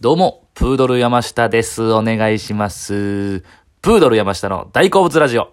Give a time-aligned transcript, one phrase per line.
[0.00, 1.90] どうも、プードル山下です。
[1.90, 3.42] お願いします。
[3.82, 5.52] プードル山下の大好物ラジオ。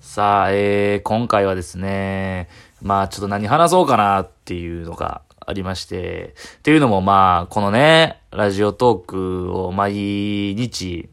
[0.00, 2.48] さあ、えー、今回はですね、
[2.80, 11.10] まあちょっと何話そうかなっていうのがありまして、っていうのもまあ、このね、ラジオトークを毎日、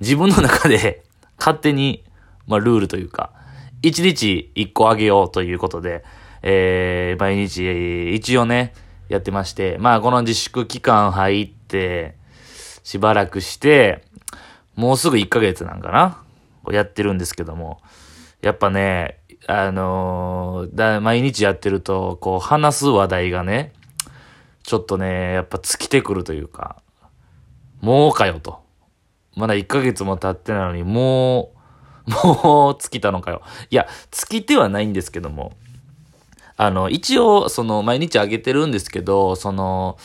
[0.00, 1.02] 自分の中で
[1.38, 2.02] 勝手に、
[2.46, 3.30] まあルールというか、
[3.82, 6.02] 一日一個あげようということで、
[6.40, 8.72] えー、毎日、一応ね、
[9.10, 11.59] やってまして、まあこの自粛期間入って、
[12.82, 14.04] しばらくして、
[14.74, 16.22] もうすぐ1ヶ月なんかな
[16.64, 17.80] をやってるんですけども、
[18.42, 23.72] やっぱね、あのー、毎日やってると、こう話す話題がね、
[24.62, 26.82] ちょっとね、やっぱ尽きてくるというか、
[27.80, 28.60] もうかよと。
[29.36, 31.52] まだ1ヶ月も経ってないのに、も
[32.06, 33.42] う、もう尽きたのかよ。
[33.70, 35.52] いや、尽きてはないんですけども、
[36.56, 39.98] あの、一応、その、毎日あげてるんですけど、その、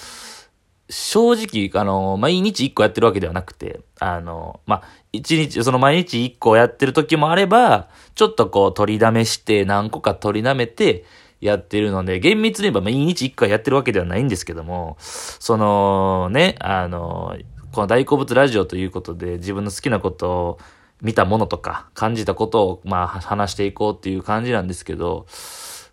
[0.90, 11.04] 正直、あの、毎日一個やってるわけではなくて、あの、まあ、一日、その毎日一個やってる時もあれば、ちょっとこう取りだめして、何個か取りだめて
[11.42, 17.36] やってるので、厳密に言えば毎日一回やってるわけではないんですけども、その、ね、あの、
[17.72, 20.60] この大好物ラジオということで、自分の好きなことを
[21.02, 25.26] 見たものとか、感じたことを、まあ、話していこうっていう感じなんですけど、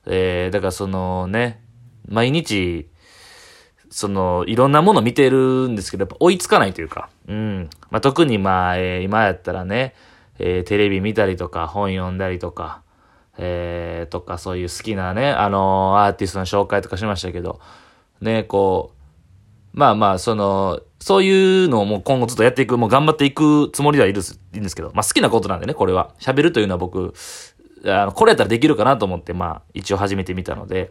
[0.07, 1.63] えー、だからそのね、
[2.09, 2.89] 毎日、
[3.93, 7.69] その、いろんなもの見てるんですけど、やっぱ追いつかないというか、うん。
[7.91, 9.95] まあ、特にまあ、えー今やったらね、
[10.39, 12.81] えーテレビ見たりとか、本読んだりとか、
[13.37, 17.61] えーとか、そういう好きなね、あのーアーティストの紹介とかしましたけど、
[18.23, 18.93] ね、こ
[19.75, 26.15] う、まあまあ、その、そういうのをもう今後ずっとやっていく、もう頑張っていくつもりではいるいいんですけど、まあ好きなことなんでね、これは。
[26.19, 27.13] 喋るというのは僕、
[27.85, 30.91] あの、これやったらできるかなと思って、まあ、一応始めてみたので、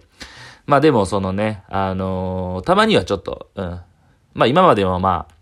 [0.72, 3.82] まあでもそのね、あのーたまにはちょっと、うん。
[4.34, 5.36] まあ今まではまあ、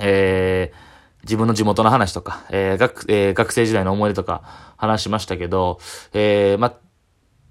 [0.00, 0.86] えー
[1.22, 4.42] 自分の地元の話とか、えー学、えー学生時代の思い出とか
[4.76, 5.78] 話しましたけど、
[6.12, 6.74] えーまあ、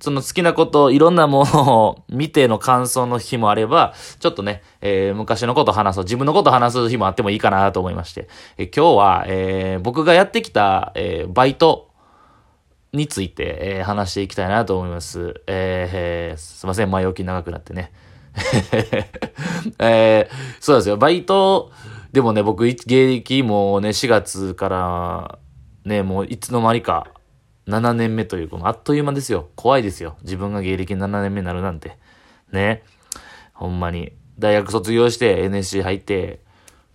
[0.02, 8.28] その好きなこと、いろんなものを 見ての感想の日もあれば、ちょっとね、えー昔のこと話そう、自分のこと話す日もあってもいいかなと思いまして、
[8.58, 11.88] えー今日は、えー僕がやってきた、えーバイト、
[12.95, 15.41] について、えー話していきたいなと思います。
[15.47, 17.91] えーすいません、前置き長くなってね。
[19.79, 21.72] えーそうですよ、バイト、
[22.16, 25.39] でもね、僕、芸歴もね、4月から、
[25.83, 27.07] ね、もういつの間にか、
[27.67, 29.50] 7年目という、このあっという間ですよ。
[29.56, 30.16] 怖いですよ。
[30.22, 31.97] 自分が芸歴7年目になるなんて。
[32.53, 32.83] ね。
[33.53, 34.13] ほんまに。
[34.39, 36.39] 大学卒業して NSC 入って、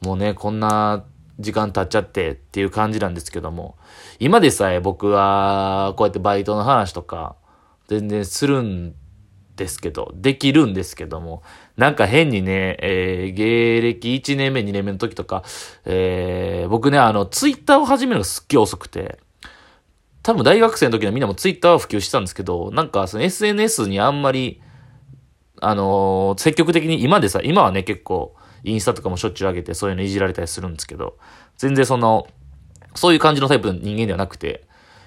[0.01, 1.05] もうね、こんな
[1.41, 3.77] 時間経っちゃってっていう感じなんですけども、
[4.19, 7.37] 今でさえ僕はこうやってバイトの話とか
[7.89, 8.95] 全然するん
[9.57, 11.43] ですけど、できるんですけども、
[11.77, 15.45] なんか変にね、えー芸歴1年目、2年目の時とか、
[15.85, 19.19] えー僕ね、あの、ツイッターを始めるのがすっげえ遅くて、
[20.23, 24.63] 多分大学生の時はみんなもツイッターは普及してたんですけど、なんかその SNS にあんまり、
[25.61, 28.35] あのー積極的に今でさ、今はね、結構、
[28.65, 31.17] インスタとかもしょっちゅう上げて、そういうのいじられたりするんですけど、
[31.57, 32.27] 全然その、
[32.95, 34.65] そういう感じのタイプの人間ではなくて、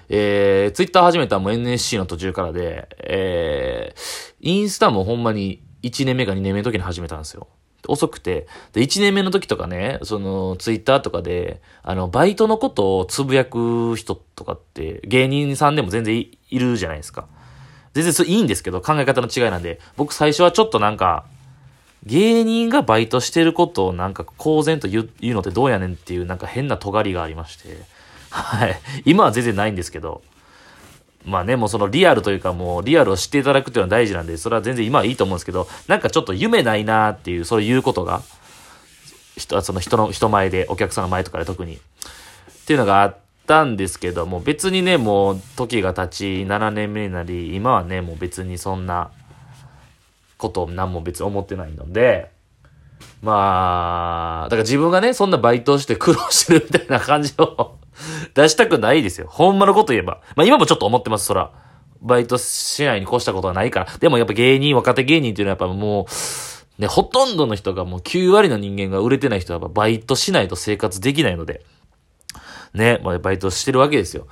[0.08, 7.48] えー、ツイッター始めたのも NSC の途中からで、えー、インスタもほんまに1年目か2年目の時に始めたんですよ。
[7.86, 8.46] 遅くて。
[8.72, 17.26] で、1年目の時とかね、その、ツイッターとかで、あの、バイトのことをつぶやく人とかって、芸人さんでも全然いいるじゃないですか。
[17.92, 21.26] 全然それいいんですけど、考え方の違いなんで、僕最初はちょっとなんか、
[22.06, 27.78] 芸人がバイトしてることをなんか公然と言うのってどうやねんっていうなんか変な尖りがありまして、
[28.30, 28.76] はい。
[29.04, 30.22] 今は全然ないんですけど、
[31.24, 38.22] まあね、もうそのリアルというかもうリアルを知っていただくっていうのは大事なんで、それは全然今はいいと思うんですけど、なんかちょっと夢ないなっていう、そういうことが、
[39.36, 41.78] 人その人の、人前で、お客さんの前とかで特に、っ
[42.66, 43.16] ていうのがあっ
[43.46, 49.10] たんですけども、別にね、もう時が経ち7年目になり、今はね、もう別にそんな
[50.44, 52.30] ことを何も別に思ってないので、
[53.22, 57.76] まあ、だから自分がね、そんなバイトして苦労してるみたいな感じを
[58.34, 59.26] 出したくないですよ。
[59.30, 60.20] ほんまのこと言えば。
[60.36, 61.50] まあ今もちょっと思ってます、そら。
[62.02, 63.86] バイトしないに越したことはないから。
[63.98, 66.06] でもやっぱ芸人、若手芸人っていうのはやっぱも
[66.78, 71.64] う、ね、ほとんどの人がもう9割の人間が売れてない人はやっぱバイトしないと生活できないので、
[72.74, 74.26] ね、まあバイトしてるわけですよ。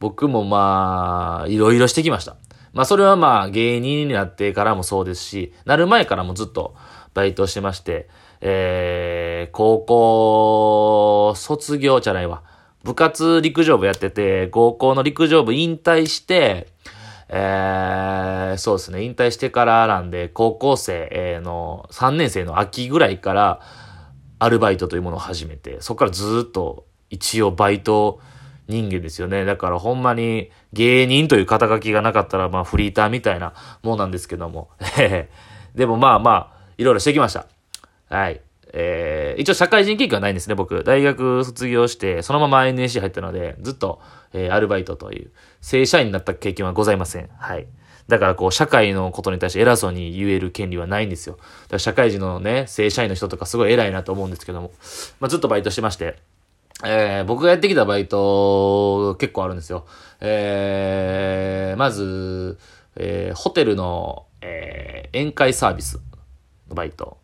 [0.00, 2.36] 僕もまあ、いろいろしてきました。
[2.78, 6.76] まあそれはまあ芸人になってからもそうですし、なる前からもずっと
[7.12, 8.08] バイトしてまして、
[8.40, 12.44] えー、高校卒業じゃないわ。
[12.84, 16.68] 部活陸上部やってて、高校の陸上部引退して、
[17.28, 23.60] えー、そうですね、引退してからなんで、高校生の3年生の秋ぐらいから、
[24.38, 28.20] アルバイトというものを始めて、そこからずっと一応バイトを
[28.68, 29.44] 人間ですよね。
[29.44, 34.70] だからほんまに芸人という肩書きがなかったら、まあフリーターみたいなもんなんですけども。
[35.74, 37.46] でもまあまあ、いろいろしてきました。
[38.08, 38.40] はい。
[38.72, 40.84] えー、一応社会人経験はないんですね、僕。
[40.84, 44.00] 大学卒業して、そのまま NSC 入ったので、ずっと、
[44.32, 45.30] えー、アルバイトという、
[45.60, 47.28] 正社員になった経験はございません。
[47.38, 47.66] はい。
[48.08, 51.36] だからこう、社会のことに対して偉そうに言える権利はないんですよ。
[51.36, 54.72] だから社会人のね、正社員の人とかすごい偉いなと思うんですけども。
[55.20, 56.18] まあ、ずっとバイトしてまして。
[56.84, 59.84] えー、僕がやってきたバイト、結構あるんですよ。
[60.20, 62.58] えー、まず、
[62.94, 66.00] えー、ホテルの、え、宴会サービス
[66.68, 67.18] のバイト。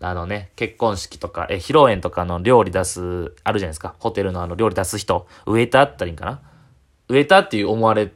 [0.00, 3.94] あのね、結婚式とか、え、披露宴とかの料理出す、あるじゃないですか。
[3.98, 6.42] ホテルのあの料理出す人、ウエーターったらいいんかな？
[7.08, 8.12] ウエーターっていう思われ、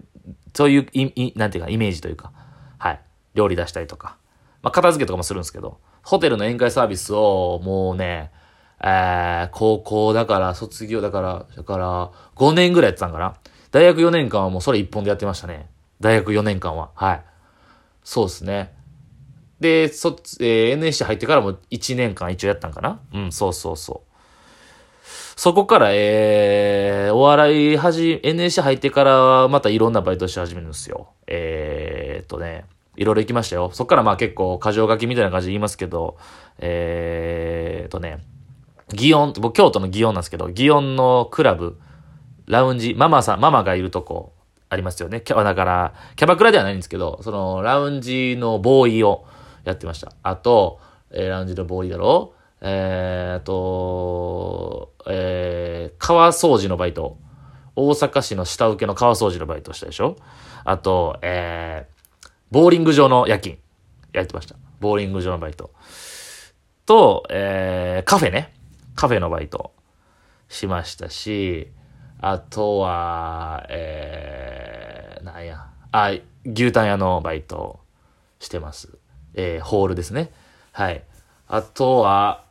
[0.54, 2.30] そういうい、い、なんていうか、イメージというか、
[2.78, 3.00] はい。
[3.34, 4.16] 料理出したりとか。
[4.60, 8.30] まあ、片付けとかもするんですけど、ホテルの宴会サービスを、もうね、
[8.82, 13.36] えー、高校だから卒業だから、だから5年ぐらいやってたんかな？
[13.70, 15.70] 大学4年間はもうそれ一本でやってましたね。
[16.00, 16.90] 大学4年間は。
[16.94, 17.22] はい。
[18.04, 18.74] そうですね。
[19.60, 23.00] で、そっ、えー、NSC 入ってからも1年間一応やったんかな？
[23.14, 24.12] うん、そうそうそう。
[25.36, 31.10] そこから、えー、お笑いはじ、NSC 入ってからまたいろんなバイトし始めるんですよ。
[31.26, 32.64] えー、っとね、
[32.96, 33.70] いろいろ行きましたよ。
[33.72, 36.18] そっからまあ結構、過剰書きみたいな感じで言いますけど、
[36.58, 38.18] えー、っとね、
[38.94, 41.78] 祇園、僕京都の祇園なんですけど、祇園のクラブ、
[42.46, 44.32] ラウンジ、ママさん、ママがいるとこ、
[44.68, 45.20] ありますよね。
[45.20, 49.26] キャだから、キャバクラではないんですけど、その、ラウンジのボーイを
[49.64, 50.12] やってました。
[50.22, 50.80] あと、
[51.10, 57.18] えー、ラウンジのボーイだろえー、あと、えー、川掃除のバイト。
[57.74, 60.16] 大阪市の下請けの川掃除のバイトしたでしょ
[60.64, 63.58] あと、えー、ボーリング場の夜勤。
[64.12, 64.56] やってました。
[64.80, 65.70] ボーリング場のバイト。
[66.86, 68.52] と、えー、カフェね。
[68.94, 69.72] カフェのバイト
[70.48, 71.72] しましたし、
[72.20, 76.12] あとは、えー、なんや、あ、
[76.44, 77.80] 牛タン屋のバイト
[78.38, 78.96] してます。
[79.34, 80.30] えー、ホールですね。
[80.72, 81.02] はい。
[81.48, 82.44] あとは、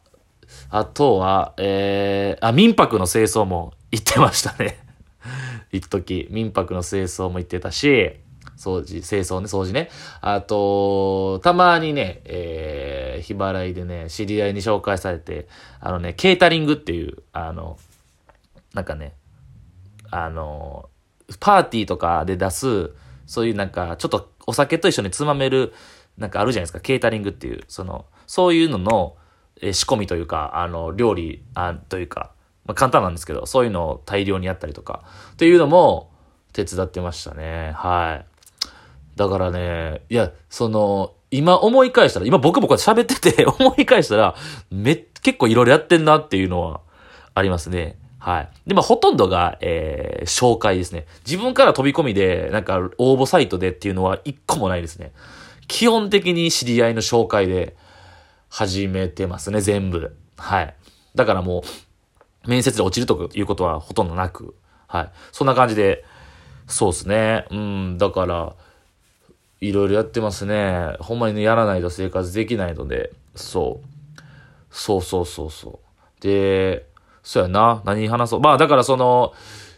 [0.70, 4.78] あとは、えー、あ、民泊の清掃も行ってましたね。
[5.72, 8.20] 一時、民泊の清掃も行ってたし、
[8.58, 9.90] 掃除、清掃ね、掃除ね。
[10.22, 12.61] あと、たまにね、えー、
[13.22, 15.48] 日払いでね、知り合いに紹介されて、
[15.80, 17.78] あのね、ケータリングっていう、あの、
[18.74, 19.14] なんかね、
[20.10, 20.90] あの、
[21.40, 22.92] パーティーとかで出す、
[23.26, 25.74] そういうなんか、ちょっとお酒と一緒につまめる、
[26.18, 29.16] なんかあるじゃないですか、ケータリングっていう、その、そういうのの、
[29.62, 32.32] え仕込みというか、あの、料理、あというか、
[32.66, 35.04] まあ、簡単なんですけど、そういうのを大量にやったりとか、
[35.34, 36.12] っていうのも
[36.54, 37.72] 手伝ってましたね。
[37.76, 38.26] はい。
[39.16, 44.36] だからね、いや、その、今思い返したら、今僕もこう喋ってて 思い返したら、
[44.70, 46.82] め、結構いろいろやってんなっていうのは
[47.34, 47.98] ありますね。
[48.20, 48.50] はい。
[48.68, 51.08] で、まあ、ほとんどが、えー、紹介ですね。
[51.26, 55.12] 自分から飛び込みで、なんか、応募サイトでっていうのは一個もないですね。
[55.68, 57.76] 基本的に知り合いの紹介で
[58.50, 60.16] 始めてますね、全部。
[60.38, 60.76] はい。
[61.16, 61.64] だからも
[62.46, 64.54] う、面接で落ちるということはほとんどなく、
[64.88, 65.12] はい。
[65.32, 66.04] そんな感じで、
[66.68, 67.46] そうですね。
[67.50, 68.56] うん、だから、
[69.62, 70.98] いろいろやってますね。
[71.00, 73.88] ほんまにね、やらないと生活できないので、そう。
[74.72, 75.80] そうそうそうそ
[76.20, 76.22] う。
[76.22, 76.88] で、
[77.22, 77.84] そうやな。
[77.86, 78.40] 何話そう。
[78.42, 79.34] まあだからその、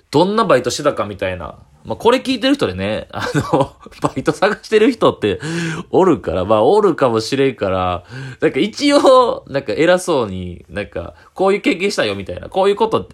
[0.10, 1.60] どんなバイトしてたかみたいな。
[1.84, 5.42] まあこれ聞いてる人でね、 あの、バイト探してる人って
[5.90, 8.06] おるから、まあおるかもしれんから、
[8.40, 13.10] なんか一応、なんか偉そうに、なんか、こういう経験したよみたいな、こういうこと、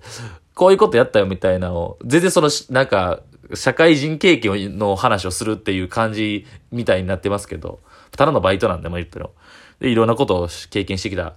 [0.53, 3.21] こういうことやったよみたいなのを、全然その、なんか、
[3.53, 7.79] 社会人経験の話をするっていう感じみたいになってますけど、
[8.11, 9.31] ただのバイトなんでも言っても。
[9.79, 11.35] で、いろんなことを経験してきた。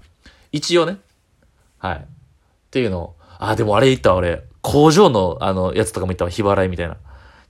[0.50, 0.98] 一応ね。
[1.78, 1.96] はい。
[1.96, 2.00] っ
[2.70, 6.96] ていうのを、あ、でもあれ言った俺、工場のあの、やつとかも言ったわ、日払いみたいな。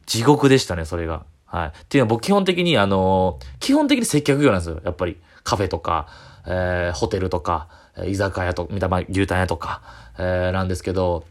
[0.06, 1.24] 地獄でしたね、それが。
[1.46, 1.68] はい。
[1.68, 4.80] っていうのは僕基本的に、あのー、基本的に接客業なんですよ。
[4.84, 5.18] やっぱり。
[5.44, 6.06] カフェとか、
[6.46, 7.68] えー、ホテルとか、
[8.06, 9.82] 居酒屋と、見た牛タン屋とか、
[10.18, 11.24] えー、なんですけど、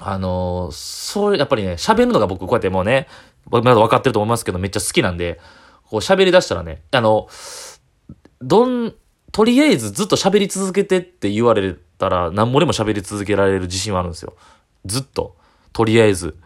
[0.00, 3.06] あのー、そう、やっぱりね、喋るのが僕こうやってもうね、
[3.46, 5.40] 僕まだ分かってると思いますけど、めっちゃ好きなんで、
[5.84, 7.28] こう喋り出したらね、あの、
[8.40, 8.94] どん、
[9.32, 14.34] とりあえずずっと喋り続けてって言われたら、何もでも喋り続けられる自信はあるんですよ。
[14.84, 15.36] ずっと。
[15.72, 16.36] とりあえず。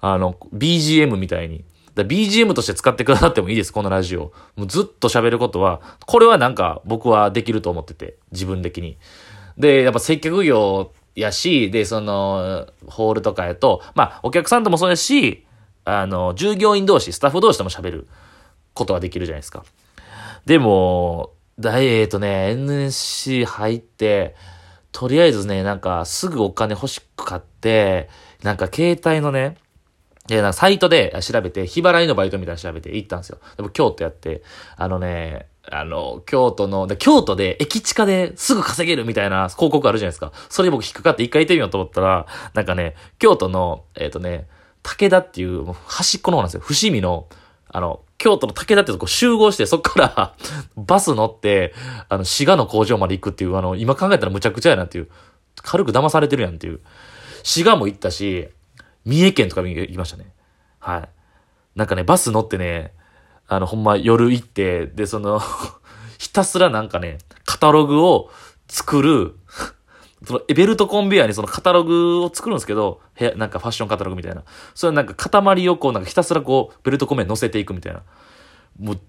[0.00, 1.64] あの、BGM みたいに。
[1.94, 4.32] BGM として使ってくださってもいいです、このラジオ。
[4.56, 8.96] もうずっと喋ることは、これはなんか僕はできると思ってて、自分的に。
[9.58, 15.46] で、やっぱ接客業やし、で、その、ホールとかやと、まあ、お客さんともそうやし、
[15.84, 18.08] あの、従業員同士、スタッフ同士とも喋る
[18.74, 19.64] ことはできるじゃないですか。
[20.46, 24.34] でも、ダイエットね、NSC 入って、
[24.90, 28.08] とりあえずね、なんか、すぐお金欲しく買って、
[28.42, 29.56] なんか携帯のね、
[30.28, 33.38] で、なんかサイトで調べて、日払いのバイトみたいな調べて行ったんですよ。
[33.56, 34.42] でも京都やって、
[34.76, 40.32] あのね、あの、京都の、京都で駅地下ですぐ稼げるみたいな広告あるじゃないですか。
[40.48, 44.48] それ僕引っかかって一回行ってみようと思ったら、なんかね、京都の、えっ、ー、とね、
[44.82, 46.60] 武田っていう、もう端っこの方なんですよ。
[46.60, 47.28] 伏見の、
[47.68, 50.34] あの、京都の武田ってとこ集合して、そっから
[50.76, 51.74] バス乗って、
[52.08, 55.08] あの、滋賀の工場まで行くっていう、あの、今考えたらむちゃくちゃやなっていう、
[55.62, 56.80] 軽く騙されてるやんっていう。
[57.44, 58.48] 滋賀も行ったし、
[59.04, 60.32] 三重県とか行きましたね。
[60.78, 61.08] はい。
[61.74, 62.92] なんかね、バス乗ってね、
[63.48, 65.40] あの、ほんま夜行って、で、その
[66.18, 68.30] ひたすらなんかね、カタログを
[68.68, 69.36] 作る
[70.24, 74.44] そのベルトコンベヤーにそのカタログを作るんですけど、部屋、なんかファッションカタログみたいな。
[74.74, 78.02] それなんか塊をこうなんかひたすらこうベルトコンベヤーに乗せていくみたいな。
[78.78, 79.00] もう、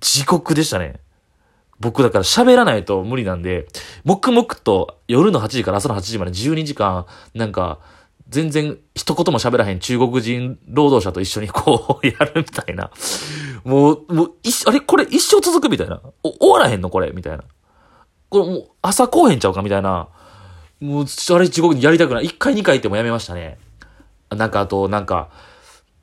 [0.00, 1.00] 地獄でしたね。
[1.78, 3.66] 僕だから喋らないと無理なんで、
[4.04, 7.80] 黙々と夜の8時から朝の8時まで12時間、なんか、
[8.32, 12.90] 全然一言も喋らへん中国人労働者と一緒にこうやるみたいな。
[13.62, 14.32] もう、もう、
[14.66, 14.80] あれ？
[14.80, 16.00] これ一生続くみたいな？
[16.24, 16.90] 終わらへんの？
[16.90, 17.12] これ？
[17.14, 17.44] みたいな。
[18.28, 19.62] これもう朝来おへんちゃうか？
[19.62, 20.08] みたいな。
[20.80, 22.24] もう、あれ地獄にやりたくない。
[22.24, 23.58] 一回二回ってもやめましたね。
[24.30, 25.28] なんかあと、なんか、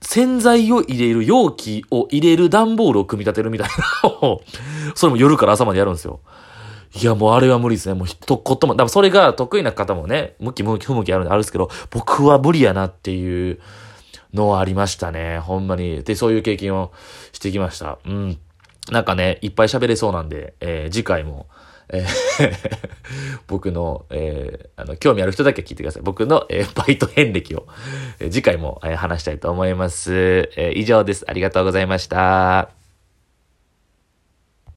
[0.02, 4.44] 洗剤を入れる容器を入れる段ボールを組み立てるみたいなのを、
[4.96, 6.22] それも夜から朝までやるんですよ。
[6.93, 7.96] いや、もうあれは無理ですね。
[7.96, 13.60] もう一言も、多分それが得意な方もね、向き向き不向きあるんであるんですけど、僕は無理やなっていう
[14.34, 15.39] のはありましたね。
[15.39, 16.03] ほんまに。
[16.03, 16.91] で、そういう経験を
[17.31, 18.00] してきました。
[18.05, 18.39] うん。
[18.91, 21.48] なんかね、いっぱい喋れそうなんで、えー、次回も、
[21.91, 22.53] えー
[23.48, 26.03] 僕の、えー、あの、興味ある人だけ聞いてください。
[26.03, 27.67] 僕の、えー、バイト遍歴を、
[28.19, 30.50] えー、次回も、えー、話したいと思います。
[30.55, 31.25] えー、以上です。
[31.27, 32.79] ありがとうございました。